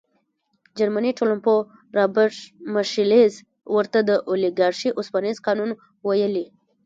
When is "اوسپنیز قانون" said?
4.93-5.69